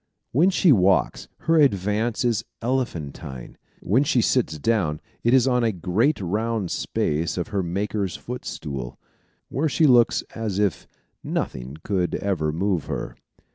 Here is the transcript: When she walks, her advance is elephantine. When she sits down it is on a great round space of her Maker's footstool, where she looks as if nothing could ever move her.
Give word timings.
When 0.31 0.49
she 0.49 0.71
walks, 0.71 1.27
her 1.41 1.57
advance 1.61 2.25
is 2.25 2.43
elephantine. 2.59 3.55
When 3.81 4.03
she 4.03 4.19
sits 4.19 4.57
down 4.57 4.99
it 5.23 5.31
is 5.31 5.47
on 5.47 5.63
a 5.63 5.71
great 5.71 6.19
round 6.19 6.71
space 6.71 7.37
of 7.37 7.49
her 7.49 7.61
Maker's 7.61 8.15
footstool, 8.17 8.99
where 9.49 9.69
she 9.69 9.85
looks 9.85 10.23
as 10.33 10.57
if 10.57 10.87
nothing 11.23 11.77
could 11.83 12.15
ever 12.15 12.51
move 12.51 12.85
her. 12.85 13.15